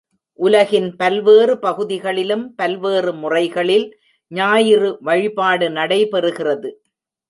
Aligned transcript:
உலகின் 0.39 0.95
பல்வேறு 0.95 1.55
பகுதிகளிலும் 1.59 2.45
பல்வேறு 2.55 3.13
முறைகளில் 3.13 3.87
ஞாயிறு 4.31 4.97
வழிபாடு 5.01 5.69
நடைபெறு 5.69 6.31
கிறது. 6.31 6.69